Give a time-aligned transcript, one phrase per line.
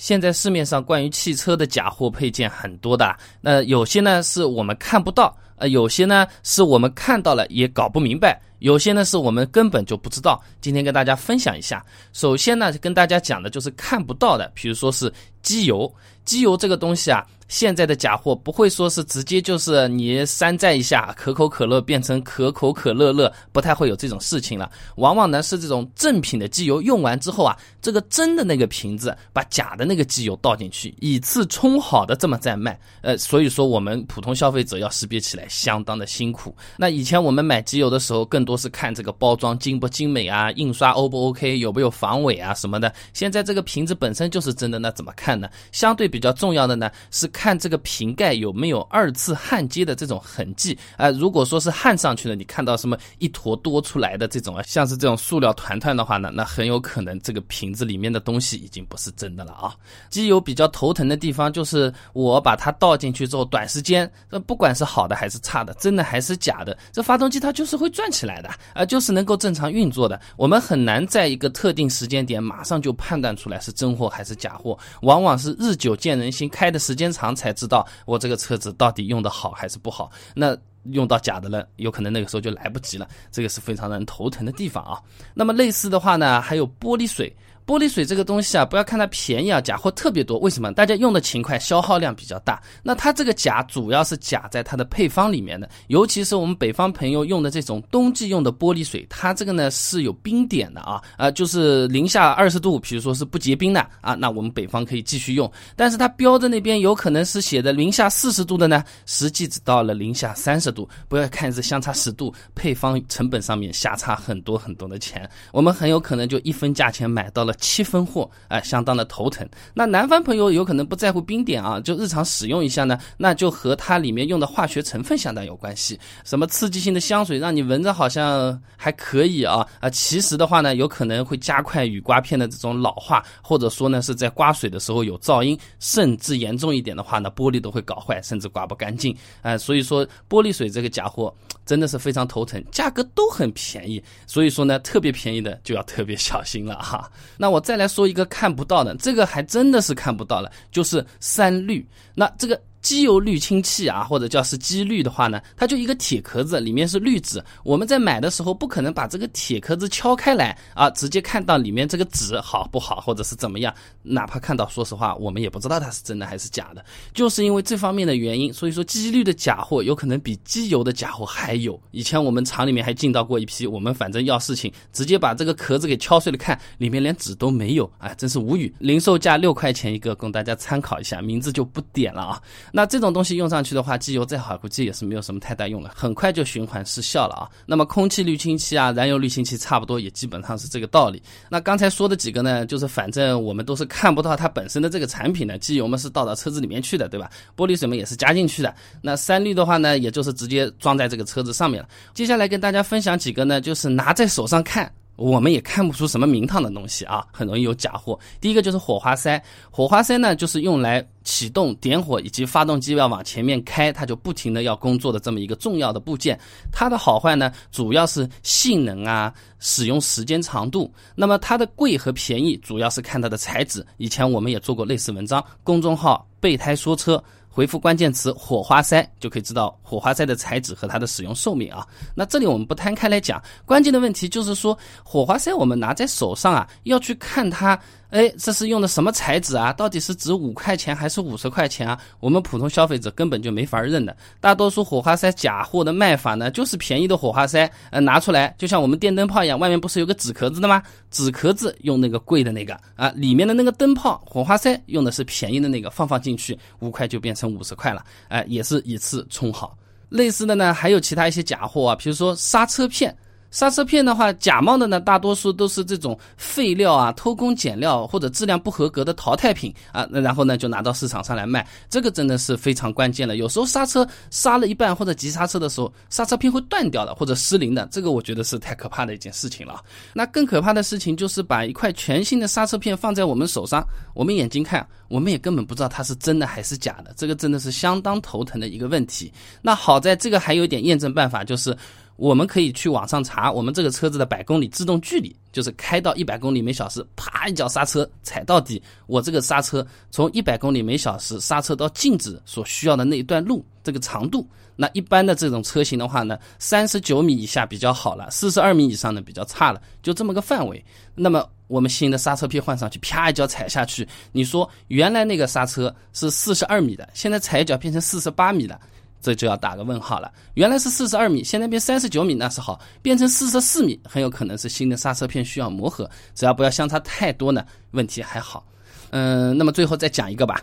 [0.00, 10.42] 现在市面上关于汽车的假货配件很多的，那有些呢是我们看不到，呃，有些呢是我们看到了也搞不明白，有些呢是我们根本就不知道。
[10.60, 15.12] 今天跟大家分享一下，首先呢跟大家讲的就是看不到的，比如说是
[15.42, 15.92] 机油，
[16.24, 17.24] 机油这个东西啊。
[17.50, 24.70] 现在的假货不会说是直接就是你山寨一下可口可乐变成可口可乐乐，不太会有这种事情了。
[24.98, 32.78] 往往呢是这种正品的机油用完之后啊，这个真的那个瓶子把假的那个机油倒进去，以次充好的这么再卖。
[33.00, 36.54] 呃，所以说我们普通消费者要识别起来相当的辛苦。
[36.76, 42.92] 那以前我们买机油的时候，更多是看这个包装精不精美啊，印刷 O 不 OK，有没有防伪啊什么的。
[43.12, 45.50] 现在这个瓶子本身就是真的，那怎么看呢？
[45.72, 47.28] 相对比较重要的呢是。
[47.40, 51.08] 看这个瓶盖有没有二次焊接的这种痕迹啊？
[51.12, 59.74] 如果说是焊上去的，你看到什么一坨多出来的这种啊，像是这种塑料团团的话呢，那很有可能这个瓶子里面的东西已经不是真的了啊。
[60.10, 70.20] 机油比较头疼的地方就是我把它倒进去之后，短时间，那不管是好的还是差的，真的还是假的，这发动机它就是会转起来的啊，就是能够正常运作的。
[70.36, 77.30] 我们很难在一个特定时间点马上就判断出来是真货还是假货，往往是日久见人心，开的时间长。
[77.40, 80.54] 才知道我这个车子到底用的好还是不好，那
[80.90, 85.00] 用到假的了，有可能那个时候就来不及了，这个是非常让人头疼的地方啊。
[85.32, 87.34] 那么类似的话呢，还有玻璃水。
[87.70, 90.36] 玻璃水这个东西啊，不要看它便宜啊，假货特别多。
[90.40, 90.72] 为什么？
[90.72, 92.60] 大家用的勤快，消耗量比较大。
[92.82, 105.48] 那它这个假主要是假在它的配方里面的，尤其是我们北方朋友用的这种冬季用的玻璃水，它这个呢是有冰点的啊啊，就是零下二十度，比如说是不结冰的啊，那我们北方可以继续用。
[105.76, 110.88] 但是它标的那边有可能是写的零下四十度的呢，实际只到了零下三十度。
[111.06, 117.54] 不要看是相差十度，配方成本上面相差很多很多的钱，我们很有可能就一分价钱买到了。
[117.60, 119.48] 七分货，哎，相当的头疼。
[119.74, 126.00] 那南方朋友有可能不在乎冰点啊，就日常使用一下呢，那就和它里面用的化学成分相当有关系。
[126.24, 139.14] 什么刺激性的香水，让你闻着好像还可以啊啊，其实的话呢，有可能会加快雨刮片的这种老化，或者说呢是在刮水的时候有噪音，甚至严重一点的话呢，玻璃都会搞坏，甚至刮不干净。
[139.42, 141.34] 哎，所以说玻璃水这个假货
[141.66, 147.10] 真的是非常头疼，价格都很便宜，所以说呢，特别便宜的就要特别小心了哈。
[147.36, 151.86] 那我再来说一个看不到的，这个还真的是看不到了，就是三绿。
[152.14, 152.60] 那这个。
[152.80, 157.42] 机油滤清器啊，或者叫是机滤的话呢，它就一个铁壳子，里面是滤纸。
[157.62, 163.74] 我们在买的时候不可能把这个铁壳子敲开来啊，直接看到里面这个纸好不好，或者是怎么样。
[164.02, 166.84] 哪怕看到，说实话，我们也不知道它是真的还是假的。
[167.12, 171.80] 就是因为这方面的原因，所以说机滤的假货有可能比机油的假货还有。
[171.90, 178.74] 以前我们厂里面还进到过一批，我们反正要事情，直接把这个壳子给敲碎了看，里面连纸都没有，哎，真是无语。
[178.78, 182.40] 零售价六块钱一个，供大家参考一下，名字就不点了啊。
[182.72, 187.48] 那这种东西用上去的话，机油再好，估计也是没有什么太大用了，很快就循环失效了啊。
[187.66, 191.22] 那么空气滤清器啊，燃油滤清器差不多也基本上是这个道理。
[191.48, 197.30] 那刚才说的几个呢，就是反正我们都是看不到它本身的这个产品的，机油嘛是倒到车子里面去的，对吧？
[197.56, 198.74] 玻璃水嘛也是加进去的。
[199.02, 201.88] 那三滤的话呢，也就是直接装在这个车子上面了。
[202.14, 204.90] 接下来跟大家分享几个呢，就是拿在手上看。
[205.16, 208.18] 我们也看不出什么名堂的东西啊，很容易有假货。
[208.40, 216.36] 第一个就是火花塞，火花塞呢就是用来启动、点火以及发动机要往前面开，它就不停的要工作的这么一个重要的部件。
[216.72, 220.92] 它的好坏呢，主要是性能啊、使用时间长度。
[221.14, 223.86] 那么它的贵和便宜，主要是看它的材质。
[223.96, 227.22] 以前我们也做过类似文章，公众号备胎说车。
[227.52, 231.84] 回复关键词“火花塞”就可以知道火花塞的材质和它的使用寿命啊。
[232.14, 237.78] 那这里我们不摊开来讲，关键的问题就是说，火花塞我们拿在手上啊，要去看它。
[238.10, 239.72] 哎，这是用的什么材质啊？
[239.72, 242.00] 到底是值五块钱还是五十块钱啊？
[242.18, 244.16] 我们普通消费者根本就没法认的。
[244.40, 250.82] 大多数火花塞假货的卖法呢，就是便宜的火花塞，呃，拿出来就像我们电灯泡一样，外面不是有个纸壳子的吗？
[251.10, 259.76] 纸壳子用那个贵的那个啊，里面的那个灯泡火花塞用的是便宜的那个，放放进去五块就变成五十块了，哎，也是一次充好。
[260.08, 263.16] 类似的呢，还有其他一些假货啊，比如说刹车片。
[263.50, 270.06] 刹车片的话，假冒的呢，大多数都是这种废料啊、偷工减料或者质量不合格的淘汰品啊。
[270.10, 273.36] 那然后呢，就拿到市场上来卖，这个真的是非常关键了。
[273.36, 279.82] 有时候刹车刹了一半或者急刹车的时候，刹车片会断掉的或者失灵的，这个我觉得是太可怕的一件事情了。
[280.14, 289.32] 那更可怕的事情就是把一块全新的刹车片放在我们手上，我们眼睛看，我们也根本不知道它是真的还是假的，这个真的是相当头疼的一个问题。
[289.60, 291.76] 那好在这个还有点验证办法，就是。
[292.20, 304.46] 我们可以去网上查我们这个车子的百公里制动距离，就是开到一百公里每小时，啪一脚刹车踩到底，我这个刹车从一百公里每小时刹车到静止所需要的那一段路这个长度，
[304.76, 310.84] 那一般的这种车型的话呢，三十九米以下比较好了，四十二米以上呢比较差了，就这么个范围。
[311.14, 318.78] 那么我们新的刹车片换上去，啪一脚踩下去，你说原来那个刹车是四十二米的，现在踩一脚变成四十八米了。
[319.20, 320.32] 这就要打个问号了。
[320.54, 326.08] 原来是四十二米，现在变三十九米，那是好；变成四十四米，很有可能是新的刹车片需要磨合。
[326.34, 328.66] 只要不要相差太多呢，问题还好。
[329.10, 330.62] 嗯，那么最后再讲一个吧，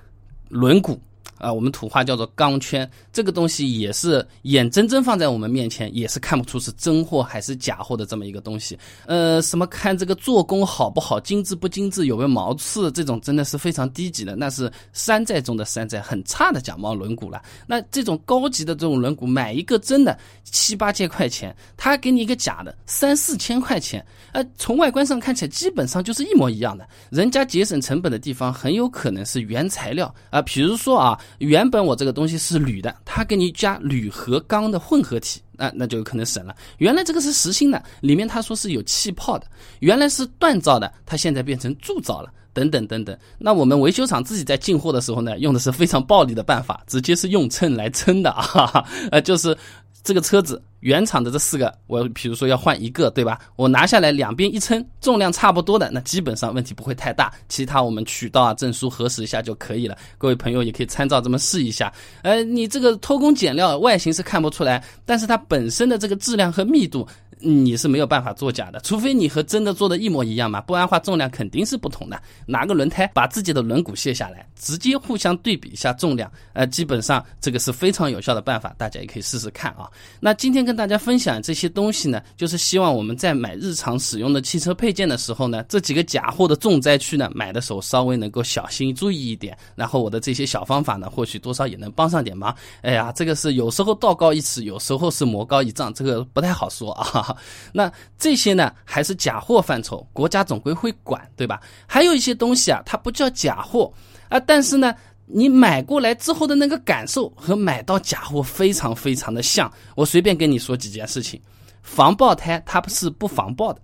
[0.49, 0.97] 轮毂。
[1.37, 8.77] 啊，我们土话叫做钢圈，这个东西也是眼睁睁放在我们面前，也是看不出是真货还是假货的这么一个东西。
[9.05, 17.41] 呃，什么看这个做工好不好，精致不精致，有没有毛刺，这种真的是非常低级的，那是山寨中的山寨，很差的假冒轮毂了。
[17.67, 26.87] 那这种高级的这种轮毂，买一个真的七八千块钱，他给你一个假的三四千块钱，呃，从外观上看起来基本上就是一模一样的。
[27.11, 31.19] 人家节省成本的地方很有可能是原材料啊，比如说啊。
[31.39, 36.55] 原本我这个东西是铝的，他给你加铝和钢的混合体，那那就有可能省了。
[36.77, 39.45] 原来这个是实心的，里面他说是有气泡的。
[39.79, 43.17] 原来是锻造的，它现在变成铸造了，等等等等。
[43.37, 49.55] 那我们维修厂自己在进货的时候呢，用的是非常暴力的办法，直接是用秤来称的啊，呃， 就是。
[50.07, 53.37] 这个车子原厂的这四个，我比如说要换一个，对吧？
[53.57, 57.29] 我拿下来两边一称，重量差不多的，那基本上问题不会太大。
[57.49, 59.97] 其他我们渠道啊、证书核实一下就可以了。
[60.17, 61.91] 各位朋友也可以参照这么试一下。
[62.21, 67.05] 呃，你这个偷工减料，外形是看不出来，但是它本身的这个质量和密度。
[67.39, 72.21] 你是没有办法作假的，除非你和真的做的一模一样嘛，不然话重量肯定是不同的。
[72.45, 79.89] 拿个轮胎把自己的轮毂卸下来，直接互相对比一下重量，呃，基本上这个是非常有效的办法，大家也可以试试看啊。
[80.19, 89.57] 那今天跟大家分享这些东西呢，就是希望我们在买日常使用的汽车配件的时候呢，这几个假货的重灾区呢，买的时候稍微能够小心注意一点。
[89.75, 92.55] 然后我的这些小方法呢，或许多少也能帮上点忙。
[92.81, 97.26] 哎呀，这个是有时候道高一尺，有时候是魔高一丈，这个不太好说啊。
[97.71, 101.61] 那这些呢，还是假货范畴，国家总归会管，对吧？
[101.85, 103.91] 还有一些东西啊，它不叫假货
[104.29, 104.93] 啊，但是呢，
[105.25, 109.71] 你买过来之后的那个感受和买到假货非常非常的像。
[109.95, 111.41] 我随便跟你说几件事情：
[111.81, 113.81] 防爆胎它不是不防爆的，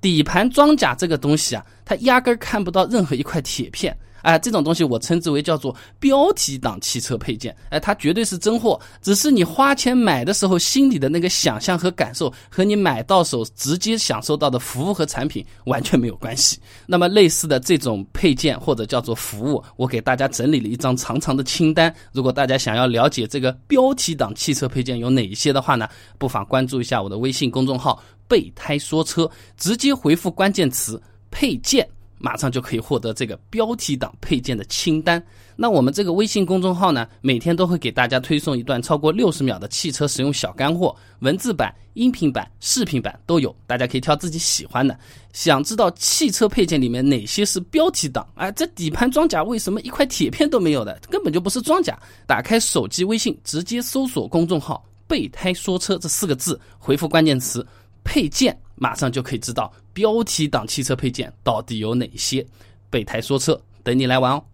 [0.00, 3.96] 底盘装甲这个东西啊，它压根儿看不到任何一块铁片。
[4.26, 7.56] 哎，这种东西我称之为叫做标题党汽车配件。
[7.70, 16.58] 哎，它绝对是真货，只是你花钱买的时候心里的那个想象和感受，和你买到手直接享受到的服务和产品完全没有关系。
[16.86, 21.94] 那么类似的这种配件或者叫做服务，我给大家整理了一张长长的清单。
[22.10, 25.88] 如果大家想要了解这个标题党汽车配件有哪一些的话呢，
[26.18, 31.00] 不妨关注一下我的微信公众号“备胎说车”，直接回复关键词
[31.30, 31.88] “配件”。
[32.18, 35.22] 马上就可以获得这个标题党配件的清单。
[35.54, 44.98] 那我们这个微信公众号呢，每天都会给大家推送一段超过六十秒的汽车使用小干货，文字版、音频版、视频版都有，大家可以挑自己喜欢的。
[45.32, 48.26] 想知道汽车配件里面哪些是标题党？
[48.34, 50.98] 哎，这底盘装甲为什么一块铁片都没有的？
[51.10, 51.98] 根本就不是装甲。
[52.26, 57.66] 打开手机微信，直接搜索公众号“备胎说车”这四个字，回复关键词
[58.04, 58.54] “配件”。
[58.78, 62.46] 马上就可以知道标题党汽车配件到底有哪些，
[62.90, 64.44] 备胎说车等你来玩哦。